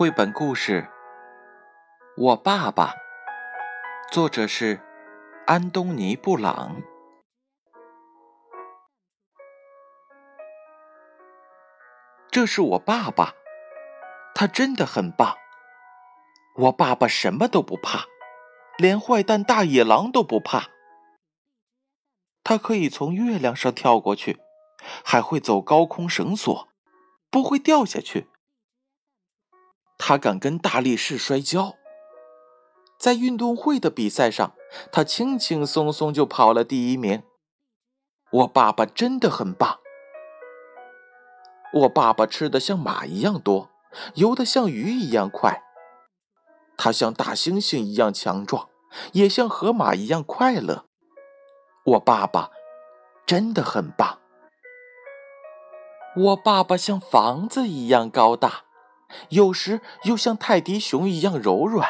[0.00, 0.80] 绘本故事
[2.16, 2.86] 《我爸爸》，
[4.10, 4.80] 作者是
[5.46, 6.80] 安东尼·布朗。
[12.30, 13.34] 这是我爸爸，
[14.34, 15.36] 他真的很棒。
[16.56, 18.06] 我爸爸什么都不怕，
[18.78, 20.70] 连坏蛋大野狼都不怕。
[22.42, 24.40] 他可以从月亮上跳过去，
[25.04, 26.68] 还会走高空绳索，
[27.30, 28.30] 不会掉下去。
[30.02, 31.74] 他敢跟大力士摔跤，
[32.98, 34.54] 在运动会的比赛上，
[34.90, 37.22] 他轻轻松松就跑了第一名。
[38.30, 39.78] 我爸爸真的很棒。
[41.74, 43.68] 我爸爸吃的像马一样多，
[44.14, 45.62] 游的像鱼一样快。
[46.78, 48.70] 他像大猩猩一样强壮，
[49.12, 50.86] 也像河马一样快乐。
[51.84, 52.50] 我爸爸
[53.26, 54.18] 真的很棒。
[56.16, 58.64] 我爸爸像房子一样高大。
[59.30, 61.88] 有时又像泰迪熊一样柔软，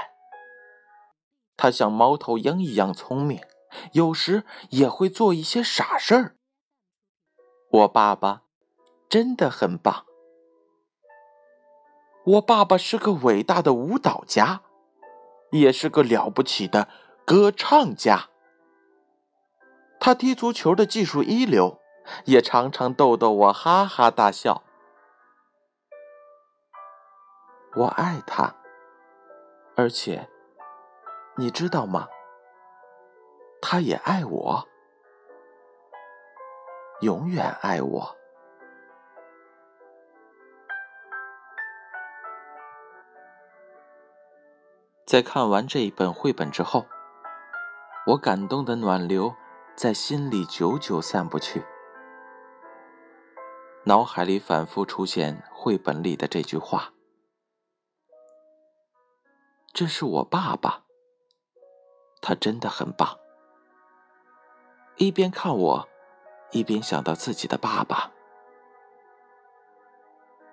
[1.57, 3.41] 他像猫头鹰一样聪明，
[3.93, 6.37] 有时也会做一些傻事儿。
[7.71, 8.43] 我爸爸
[9.09, 10.07] 真的很棒。
[12.25, 14.63] 我爸爸是个伟大的舞蹈家，
[15.53, 16.89] 也是个了不起的
[17.25, 18.29] 歌唱家。
[19.99, 21.81] 他踢足球的技术一流，
[22.25, 24.63] 也常常逗得我哈哈大笑。
[27.77, 28.53] 我爱他，
[29.77, 30.29] 而且，
[31.37, 32.09] 你知道吗？
[33.63, 34.69] 他也爱我，
[37.01, 38.17] 永远爱我。
[45.07, 46.87] 在看完这一本绘本之后，
[48.09, 49.33] 我感动的暖流
[49.77, 51.65] 在心里久久散不去，
[53.85, 56.93] 脑海里反复出现绘本里的这句话。
[59.73, 60.83] 这是我爸爸，
[62.21, 63.19] 他真的很棒。
[64.97, 65.89] 一边看我，
[66.51, 68.11] 一边想到自己的爸爸。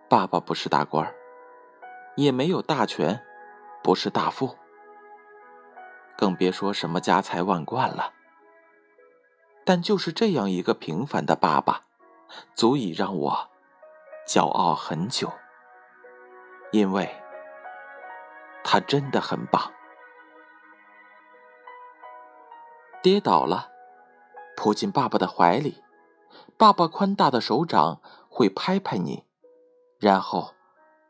[0.08, 1.14] 爸爸不是大官
[2.16, 3.26] 也没有大权，
[3.84, 4.56] 不是大富，
[6.16, 8.14] 更别说什么家财万贯了。
[9.66, 11.86] 但就是这样一个平凡的爸爸，
[12.54, 13.50] 足以让我
[14.28, 15.34] 骄傲很久，
[16.72, 17.10] 因为。
[18.70, 19.72] 他真的很棒。
[23.02, 23.72] 跌倒了，
[24.58, 25.82] 扑进爸爸的怀里，
[26.58, 29.26] 爸爸宽大的手掌会拍拍你，
[30.00, 30.54] 然后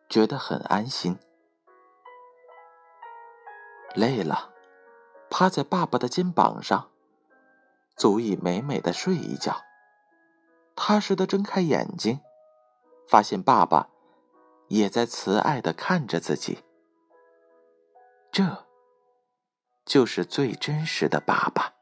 [0.08, 1.18] 觉得很安心。
[3.96, 4.54] 累了，
[5.32, 6.92] 趴在爸爸的肩膀上，
[7.96, 9.64] 足以美美的睡一觉。
[10.76, 12.20] 踏实的睁开眼睛，
[13.08, 13.90] 发现爸爸
[14.68, 16.60] 也在慈爱的看着自己。
[18.38, 18.68] 这，
[19.84, 21.77] 就是最真实的爸爸。